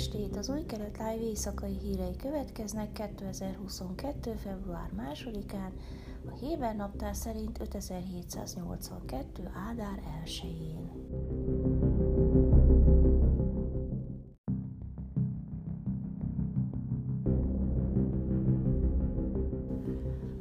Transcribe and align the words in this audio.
estét! 0.00 0.36
Az 0.36 0.48
új 0.48 0.64
kelet 0.66 0.98
live 0.98 1.22
éjszakai 1.22 1.78
hírei 1.82 2.16
következnek 2.16 2.92
2022. 2.92 4.34
február 4.34 4.90
2-án, 4.96 5.72
a 6.30 6.34
Héber 6.34 6.76
naptár 6.76 7.16
szerint 7.16 7.60
5782. 7.60 9.50
Ádár 9.68 10.02
1-én. 10.24 10.90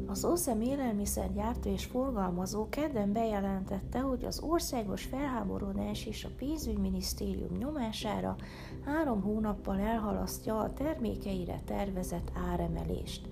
Az 0.10 0.26
OSZEM 0.26 0.62
élelmiszergyártó 0.62 1.70
és 1.70 1.86
forgalmazó 1.86 2.70
kedden 2.70 3.14
bejelentette, 3.14 4.00
hogy 4.00 4.26
az 4.26 4.40
országos 4.40 5.04
felháborodás 5.04 6.06
és 6.06 6.24
a 6.24 6.30
pénzügyminisztérium 6.38 7.58
nyomására 7.58 8.36
három 8.86 9.22
hónappal 9.22 9.80
elhalasztja 9.80 10.58
a 10.58 10.74
termékeire 10.74 11.62
tervezett 11.66 12.32
áremelést. 12.52 13.30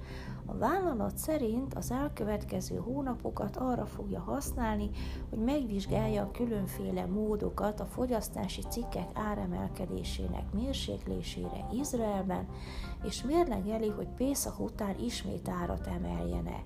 A 0.50 0.58
vállalat 0.58 1.18
szerint 1.18 1.74
az 1.74 1.92
elkövetkező 1.92 2.76
hónapokat 2.76 3.58
arra 3.58 3.86
fogja 3.86 4.20
használni, 4.20 4.90
hogy 5.30 5.40
megvizsgálja 5.40 6.22
a 6.22 6.32
különféle 6.32 7.06
módokat 7.06 7.80
a 7.80 7.86
fogyasztási 7.86 8.62
cikkek 8.70 9.10
áremelkedésének 9.14 10.54
mérséklésére 10.54 11.68
Izraelben, 11.74 12.48
és 13.04 13.24
mérlegeli, 13.24 13.90
hogy 13.90 14.08
Pészak 14.08 14.60
után 14.60 14.96
ismét 15.00 15.50
árat 15.50 15.88
emeljene. 15.88 16.64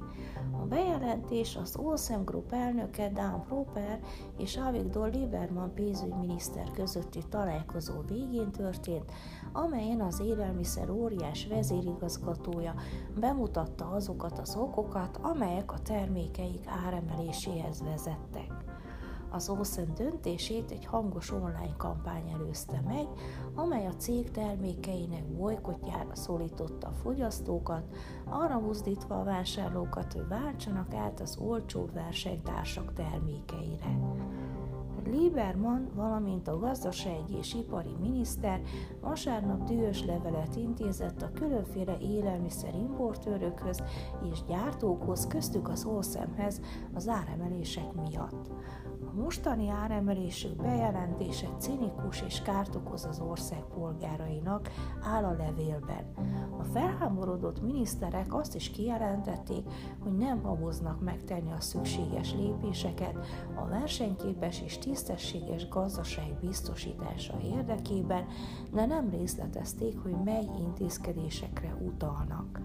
Bejelentés 0.71 1.55
az 1.55 1.75
Olsen 1.75 2.25
Group 2.25 2.53
elnöke 2.53 3.09
Dan 3.09 3.43
Proper 3.43 3.99
és 4.37 4.57
Avigdor 4.57 5.09
Lieberman 5.13 5.73
pénzügyminiszter 5.73 6.71
közötti 6.71 7.19
találkozó 7.29 7.93
végén 8.07 8.51
történt, 8.51 9.11
amelyen 9.51 10.01
az 10.01 10.19
élelmiszer 10.19 10.89
óriás 10.89 11.47
vezérigazgatója 11.47 12.73
bemutatta 13.19 13.85
azokat 13.85 14.39
az 14.39 14.55
okokat, 14.55 15.17
amelyek 15.21 15.71
a 15.71 15.79
termékeik 15.79 16.67
áremeléséhez 16.85 17.83
vezettek. 17.83 18.51
Az 19.33 19.49
Olsen 19.49 19.93
döntését 19.95 20.71
egy 20.71 20.85
hangos 20.85 21.31
online 21.31 21.75
kampány 21.77 22.29
előzte 22.33 22.81
meg, 22.85 23.07
amely 23.55 23.87
a 23.87 23.95
cég 23.95 24.31
termékeinek 24.31 25.25
bolykotjára 25.25 26.15
szólította 26.15 26.87
a 26.87 26.91
fogyasztókat, 26.91 27.83
arra 28.29 28.59
mozdítva 28.59 29.19
a 29.19 29.23
vásárlókat, 29.23 30.13
hogy 30.13 30.27
váltsanak 30.27 30.93
át 30.93 31.19
az 31.19 31.37
olcsó 31.37 31.89
versenytársak 31.93 32.93
termékeire. 32.93 33.97
Lieberman, 35.05 35.89
valamint 35.95 36.47
a 36.47 36.57
gazdasági 36.57 37.37
és 37.37 37.53
ipari 37.53 37.95
miniszter 37.99 38.61
vasárnap 39.01 39.63
dühös 39.63 40.05
levelet 40.05 40.55
intézett 40.55 41.21
a 41.21 41.31
különféle 41.31 41.97
élelmiszer 41.97 42.75
importőrökhöz 42.75 43.83
és 44.31 44.43
gyártókhoz, 44.47 45.27
köztük 45.27 45.69
az 45.69 45.85
Olszemhez 45.85 46.61
az 46.93 47.07
áremelések 47.07 47.93
miatt. 47.93 48.49
A 49.11 49.13
mostani 49.13 49.69
áremelésük 49.69 50.55
bejelentése 50.55 51.47
cinikus 51.57 52.21
és 52.21 52.41
kárt 52.41 52.75
okoz 52.75 53.05
az 53.05 53.19
ország 53.19 53.63
polgárainak, 53.73 54.69
áll 55.03 55.23
a 55.23 55.31
levélben. 55.31 56.13
A 56.59 56.63
felháborodott 56.63 57.61
miniszterek 57.61 58.33
azt 58.33 58.55
is 58.55 58.69
kijelentették, 58.69 59.65
hogy 59.99 60.17
nem 60.17 60.41
haboznak 60.43 61.01
megtenni 61.01 61.51
a 61.51 61.61
szükséges 61.61 62.33
lépéseket 62.33 63.25
a 63.55 63.67
versenyképes 63.67 64.61
és 64.61 64.77
tisztességes 64.91 65.67
gazdaság 65.67 66.33
biztosítása 66.41 67.33
érdekében, 67.43 68.25
de 68.73 68.85
nem 68.85 69.09
részletezték, 69.09 69.97
hogy 70.03 70.15
mely 70.23 70.47
intézkedésekre 70.59 71.77
utalnak. 71.81 72.59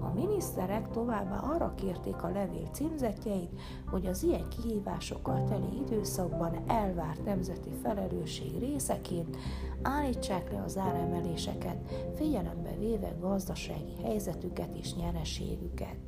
A 0.00 0.12
miniszterek 0.14 0.90
továbbá 0.90 1.36
arra 1.36 1.74
kérték 1.74 2.22
a 2.22 2.28
levél 2.28 2.66
címzetjeit, 2.72 3.60
hogy 3.90 4.06
az 4.06 4.22
ilyen 4.22 4.48
kihívásokkal 4.48 5.44
teli 5.48 5.80
időszakban 5.86 6.62
elvárt 6.66 7.24
nemzeti 7.24 7.70
felelősség 7.82 8.58
részeként 8.58 9.36
állítsák 9.82 10.52
le 10.52 10.62
az 10.62 10.76
áremeléseket, 10.76 11.78
figyelembe 12.14 12.76
véve 12.78 13.14
gazdasági 13.20 14.02
helyzetüket 14.02 14.76
és 14.76 14.94
nyereségüket 14.94 16.07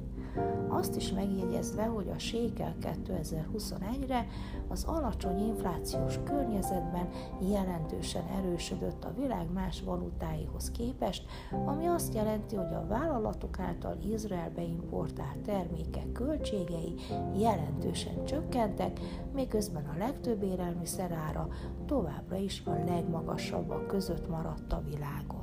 azt 0.69 0.97
is 0.97 1.13
megjegyezve, 1.13 1.85
hogy 1.85 2.09
a 2.09 2.19
sékel 2.19 2.75
2021-re 2.81 4.27
az 4.69 4.85
alacsony 4.85 5.39
inflációs 5.39 6.19
környezetben 6.25 7.09
jelentősen 7.41 8.27
erősödött 8.39 9.05
a 9.05 9.15
világ 9.19 9.53
más 9.53 9.83
valutáihoz 9.83 10.71
képest, 10.71 11.25
ami 11.67 11.87
azt 11.87 12.15
jelenti, 12.15 12.57
hogy 12.57 12.75
a 12.75 12.87
vállalatok 12.87 13.59
által 13.59 13.99
Izraelbe 14.13 14.63
importált 14.63 15.39
termékek 15.39 16.13
költségei 16.13 16.95
jelentősen 17.37 18.25
csökkentek, 18.25 19.01
miközben 19.35 19.85
a 19.85 19.99
legtöbb 19.99 20.43
élelmiszer 20.43 21.13
ára 21.13 21.49
továbbra 21.87 22.37
is 22.37 22.63
a 22.65 22.71
legmagasabbak 22.71 23.87
között 23.87 24.29
maradt 24.29 24.73
a 24.73 24.83
világon. 24.91 25.40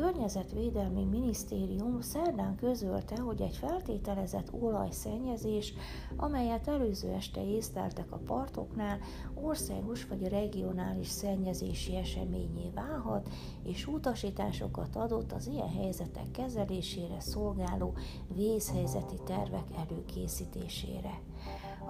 Környezetvédelmi 0.00 1.04
Minisztérium 1.04 2.00
szerdán 2.00 2.56
közölte, 2.56 3.20
hogy 3.20 3.40
egy 3.40 3.56
feltételezett 3.56 4.52
olajszennyezés, 4.52 5.74
amelyet 6.16 6.68
előző 6.68 7.08
este 7.12 7.44
észleltek 7.46 8.12
a 8.12 8.16
partoknál, 8.16 8.98
országos 9.34 10.06
vagy 10.06 10.28
regionális 10.28 11.08
szennyezési 11.08 11.96
eseményé 11.96 12.70
válhat, 12.74 13.28
és 13.62 13.86
utasításokat 13.86 14.96
adott 14.96 15.32
az 15.32 15.46
ilyen 15.46 15.70
helyzetek 15.70 16.30
kezelésére 16.30 17.20
szolgáló 17.20 17.94
vészhelyzeti 18.34 19.16
tervek 19.24 19.66
előkészítésére. 19.88 21.20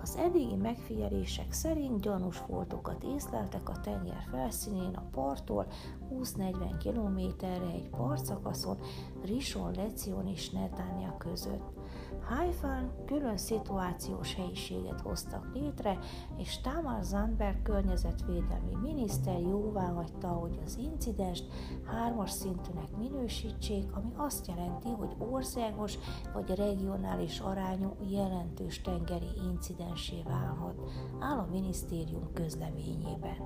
Az 0.02 0.16
eddigi 0.16 0.54
megfigyelések 0.54 1.52
szerint 1.52 2.00
gyanús 2.00 2.36
foltokat 2.36 3.04
észleltek 3.04 3.68
a 3.68 3.80
tenger 3.80 4.24
felszínén 4.30 4.94
a 4.94 5.08
parttól 5.10 5.66
20-40 6.12 6.74
kilométerre 6.78 7.66
egy 7.66 7.88
partszakaszon 7.88 8.78
Rishon 9.24 9.74
Lezion 9.74 10.26
és 10.26 10.50
Netánia 10.50 11.16
között. 11.18 11.79
Haifán 12.22 12.90
külön 13.06 13.36
szituációs 13.36 14.34
helyiséget 14.34 15.00
hoztak 15.00 15.50
létre, 15.54 15.98
és 16.36 16.60
Tamar 16.60 17.02
Zandberg 17.02 17.62
környezetvédelmi 17.62 18.74
miniszter 18.82 19.40
jóvá 19.40 19.86
hagyta, 19.86 20.28
hogy 20.28 20.58
az 20.64 20.78
incidenst 20.92 21.44
hármas 21.84 22.30
szintűnek 22.30 22.96
minősítsék, 22.96 23.92
ami 23.92 24.12
azt 24.16 24.46
jelenti, 24.46 24.88
hogy 24.88 25.14
országos 25.18 25.98
vagy 26.32 26.54
regionális 26.56 27.38
arányú 27.38 27.96
jelentős 28.08 28.80
tengeri 28.80 29.30
incidensé 29.52 30.22
válhat, 30.22 30.80
áll 31.20 31.38
a 31.38 31.48
minisztérium 31.50 32.32
közleményében. 32.32 33.36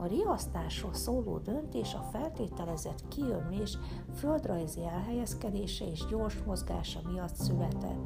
A 0.00 0.06
riasztásról 0.06 0.94
szóló 0.94 1.38
döntés 1.38 1.94
a 1.94 2.08
feltételezett 2.12 3.08
kiömlés 3.08 3.78
földrajzi 4.14 4.84
elhelyezkedése 4.84 5.90
és 5.90 6.06
gyors 6.06 6.42
mozgása 6.46 7.00
miatt 7.10 7.34
született. 7.34 7.97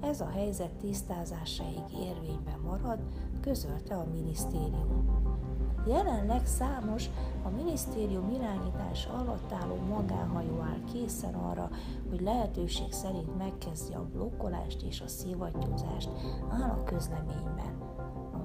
Ez 0.00 0.20
a 0.20 0.28
helyzet 0.28 0.70
tisztázásáig 0.70 1.84
érvényben 2.00 2.60
marad, 2.64 2.98
közölte 3.40 3.94
a 3.94 4.06
minisztérium. 4.12 5.16
Jelenleg 5.86 6.46
számos 6.46 7.10
a 7.42 7.48
minisztérium 7.48 8.30
irányítása 8.30 9.12
alatt 9.12 9.52
álló 9.52 9.76
magánhajó 9.76 10.60
áll 10.60 10.84
készen 10.92 11.34
arra, 11.34 11.70
hogy 12.10 12.20
lehetőség 12.20 12.92
szerint 12.92 13.38
megkezdje 13.38 13.96
a 13.96 14.08
blokkolást 14.12 14.82
és 14.82 15.00
a 15.00 15.08
szivattyúzást, 15.08 16.10
áll 16.48 16.70
a 16.70 16.82
közleményben 16.82 17.87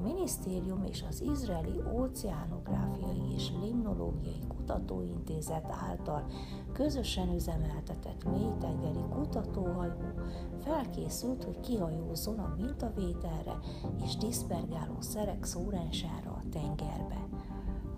minisztérium 0.03 0.83
és 0.83 1.03
az 1.09 1.21
Izraeli 1.21 1.81
Óceánográfiai 1.93 3.33
és 3.35 3.51
Limnológiai 3.61 4.39
Kutatóintézet 4.47 5.65
által 5.89 6.25
közösen 6.73 7.33
üzemeltetett 7.33 8.23
mélytengeri 8.23 9.03
kutatóhajó 9.09 10.13
felkészült, 10.61 11.43
hogy 11.43 11.59
kihajózzon 11.59 12.39
a 12.39 12.53
mintavételre 12.57 13.59
és 14.03 14.15
diszpergáló 14.15 14.95
szerek 14.99 15.43
szórására 15.43 16.31
a 16.31 16.49
tengerbe. 16.51 17.27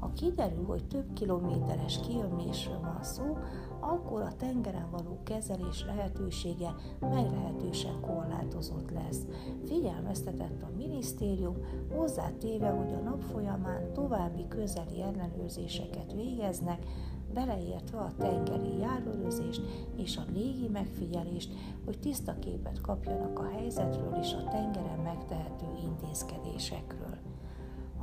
Ha 0.05 0.11
kiderül, 0.13 0.65
hogy 0.65 0.87
több 0.87 1.13
kilométeres 1.13 1.99
kiömlésről 2.07 2.79
van 2.79 3.03
szó, 3.03 3.37
akkor 3.79 4.21
a 4.21 4.35
tengeren 4.37 4.89
való 4.91 5.19
kezelés 5.23 5.85
lehetősége 5.85 6.75
meglehetősen 6.99 7.99
korlátozott 8.01 8.91
lesz. 8.91 9.25
Figyelmeztetett 9.67 10.61
a 10.61 10.75
minisztérium, 10.77 11.55
hozzátéve, 11.95 12.69
hogy 12.69 12.93
a 12.93 12.99
nap 12.99 13.21
folyamán 13.21 13.93
további 13.93 14.47
közeli 14.47 15.01
ellenőrzéseket 15.01 16.13
végeznek, 16.13 16.85
beleértve 17.33 17.97
a 17.97 18.13
tengeri 18.17 18.77
járőrözést 18.77 19.61
és 19.95 20.17
a 20.17 20.31
légi 20.33 20.67
megfigyelést, 20.67 21.53
hogy 21.85 21.99
tiszta 21.99 22.39
képet 22.39 22.81
kapjanak 22.81 23.39
a 23.39 23.49
helyzetről 23.57 24.17
és 24.21 24.33
a 24.33 24.47
tengeren 24.49 24.99
megtehető 24.99 25.65
intézkedésekről. 25.83 27.14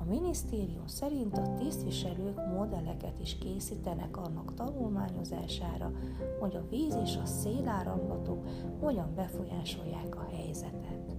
A 0.03 0.09
minisztérium 0.09 0.87
szerint 0.87 1.39
a 1.39 1.55
tisztviselők 1.59 2.47
modelleket 2.55 3.21
is 3.21 3.39
készítenek 3.39 4.17
annak 4.17 4.55
tanulmányozására, 4.55 5.93
hogy 6.41 6.57
a 6.57 6.69
víz 6.71 6.95
és 7.05 7.17
a 7.23 7.27
széláramlatok 7.27 8.49
hogyan 8.81 9.15
befolyásolják 9.15 10.17
a 10.17 10.29
helyzetet. 10.37 11.17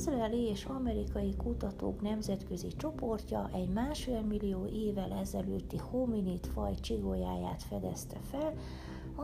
izraeli 0.00 0.48
és 0.48 0.64
amerikai 0.64 1.34
kutatók 1.36 2.00
nemzetközi 2.00 2.68
csoportja 2.76 3.50
egy 3.54 3.68
másfél 3.68 4.20
millió 4.20 4.66
évvel 4.66 5.12
ezelőtti 5.12 5.76
hominid 5.76 6.46
faj 6.46 6.74
csigolyáját 6.74 7.62
fedezte 7.62 8.16
fel, 8.30 8.54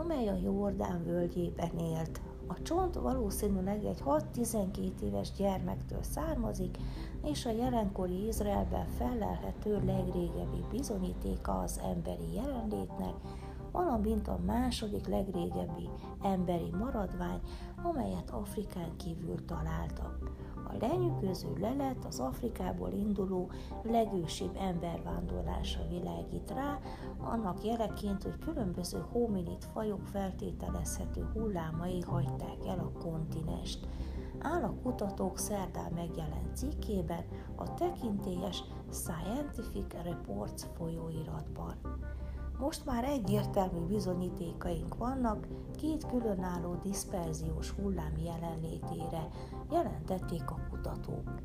amely 0.00 0.28
a 0.28 0.38
Jordán 0.42 1.04
völgyében 1.04 1.78
élt. 1.78 2.20
A 2.46 2.62
csont 2.62 2.94
valószínűleg 2.94 3.84
egy 3.84 4.02
6-12 4.04 5.00
éves 5.02 5.32
gyermektől 5.32 6.02
származik, 6.02 6.76
és 7.24 7.46
a 7.46 7.50
jelenkori 7.50 8.26
Izraelben 8.26 8.86
felelhető 8.86 9.72
legrégebbi 9.84 10.64
bizonyítéka 10.70 11.58
az 11.58 11.80
emberi 11.84 12.34
jelenlétnek, 12.34 13.14
valamint 13.76 14.28
a 14.28 14.38
második 14.46 15.06
legrégebbi 15.06 15.88
emberi 16.22 16.70
maradvány, 16.78 17.40
amelyet 17.82 18.30
Afrikán 18.30 18.96
kívül 18.96 19.44
találtak. 19.44 20.30
A 20.54 20.76
lenyűgöző 20.80 21.52
lelet 21.60 22.04
az 22.04 22.20
Afrikából 22.20 22.92
induló 22.92 23.50
legősibb 23.82 24.56
embervándorlása 24.58 25.80
világít 25.88 26.50
rá, 26.50 26.78
annak 27.18 27.64
jeleként, 27.64 28.22
hogy 28.22 28.38
különböző 28.38 29.04
hominid 29.12 29.64
fajok 29.72 30.06
feltételezhető 30.06 31.30
hullámai 31.32 32.00
hagyták 32.00 32.66
el 32.66 32.78
a 32.78 32.98
kontinest 32.98 33.86
áll 34.38 34.62
a 34.62 34.74
kutatók 34.82 35.38
szerdán 35.38 35.92
megjelent 35.94 36.56
cikkében 36.56 37.24
a 37.56 37.74
tekintélyes 37.74 38.62
Scientific 38.92 39.92
Reports 40.04 40.62
folyóiratban. 40.76 41.74
Most 42.58 42.84
már 42.84 43.04
egyértelmű 43.04 43.86
bizonyítékaink 43.86 44.96
vannak 44.96 45.46
két 45.76 46.06
különálló 46.06 46.74
diszperziós 46.82 47.70
hullám 47.70 48.12
jelenlétére, 48.24 49.28
jelentették 49.70 50.50
a 50.50 50.58
kutatók. 50.70 51.40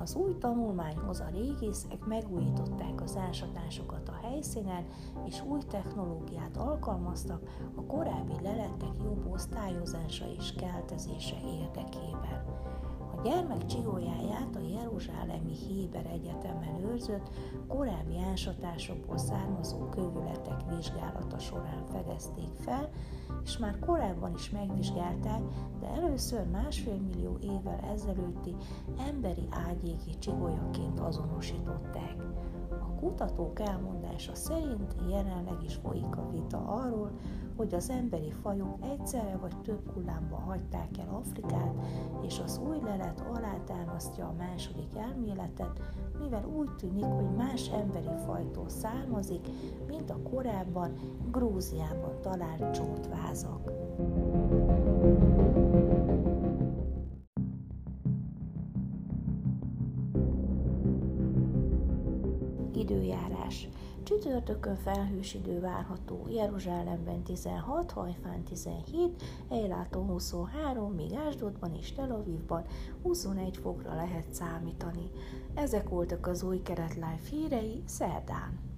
Az 0.00 0.14
új 0.14 0.36
tanulmányhoz 0.38 1.20
a 1.20 1.28
régészek 1.32 2.04
megújították 2.06 3.02
az 3.02 3.16
ásatásokat 3.16 4.08
a 4.08 4.26
helyszínen, 4.26 4.84
és 5.24 5.42
új 5.48 5.60
technológiát 5.68 6.56
alkalmaztak 6.56 7.42
a 7.74 7.82
korábbi 7.82 8.34
leletek 8.42 9.02
jobb 9.02 9.32
osztályozása 9.32 10.24
és 10.38 10.52
keltezése 10.52 11.36
érdekében 11.60 12.52
gyermek 13.22 13.66
csigójáját 13.66 14.56
a 14.56 14.60
Jeruzsálemi 14.60 15.52
Héber 15.68 16.06
Egyetemen 16.06 16.84
őrzött 16.90 17.30
korábbi 17.68 18.18
ásatásokból 18.32 19.18
származó 19.18 19.88
kövületek 20.42 20.76
vizsgálata 20.76 21.38
során 21.38 21.84
fedezték 21.92 22.54
fel, 22.58 22.90
és 23.44 23.58
már 23.58 23.78
korábban 23.78 24.34
is 24.34 24.50
megvizsgálták, 24.50 25.40
de 25.80 25.86
először 25.86 26.46
másfél 26.46 26.96
millió 26.96 27.38
évvel 27.40 27.80
ezelőtti 27.92 28.54
emberi 29.08 29.48
ágyéki 29.50 30.18
csigolyaként 30.18 31.00
azonosították. 31.00 32.16
A 32.82 32.94
kutatók 33.00 33.60
elmondása 33.60 34.34
szerint 34.34 34.94
jelenleg 35.08 35.62
is 35.64 35.74
folyik 35.74 36.16
a 36.16 36.30
vita 36.30 36.58
arról, 36.58 37.10
hogy 37.56 37.74
az 37.74 37.90
emberi 37.90 38.30
fajok 38.30 38.76
egyszerre 38.80 39.36
vagy 39.36 39.60
több 39.62 39.92
hullámban 39.94 40.40
hagyták 40.40 40.98
el 40.98 41.14
Afrikát, 41.14 41.74
és 42.26 42.40
az 42.44 42.60
új 42.68 42.78
lelet 42.84 43.20
alátámasztja 43.20 44.26
a 44.26 44.34
második 44.38 44.96
elméletet, 44.96 45.80
mivel 46.18 46.44
úgy 46.56 46.70
tűnik, 46.76 47.04
hogy 47.04 47.30
más 47.36 47.68
emberi 47.68 48.24
fajtól 48.26 48.68
származik, 48.68 49.48
mint 49.86 50.10
a 50.10 50.22
korábban 50.30 50.94
Grúziában 51.30 52.20
talált 52.20 52.70
csontvázak. 52.70 53.81
Időjárás. 62.82 63.68
Csütörtökön 64.02 64.76
felhős 64.76 65.34
idő 65.34 65.60
várható, 65.60 66.26
Jeruzsálemben 66.30 67.22
16, 67.22 67.90
Hajfán 67.90 68.42
17, 68.42 69.22
Ejláton 69.48 70.06
23, 70.06 70.92
míg 70.92 71.14
Ásdodban 71.14 71.74
és 71.74 71.92
Tel 71.92 72.10
Avivban 72.10 72.64
21 73.02 73.56
fokra 73.56 73.94
lehet 73.94 74.34
számítani. 74.34 75.10
Ezek 75.54 75.88
voltak 75.88 76.26
az 76.26 76.42
új 76.42 76.62
keretlány 76.62 77.20
hírei 77.30 77.82
szerdán. 77.84 78.71